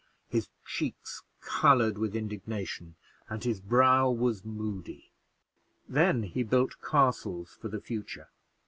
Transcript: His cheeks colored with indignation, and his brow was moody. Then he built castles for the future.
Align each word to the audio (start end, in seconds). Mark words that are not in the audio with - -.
His 0.27 0.49
cheeks 0.65 1.21
colored 1.41 1.99
with 1.99 2.15
indignation, 2.15 2.95
and 3.29 3.43
his 3.43 3.61
brow 3.61 4.09
was 4.09 4.43
moody. 4.43 5.11
Then 5.87 6.23
he 6.23 6.41
built 6.41 6.81
castles 6.81 7.55
for 7.61 7.67
the 7.67 7.81
future. 7.81 8.29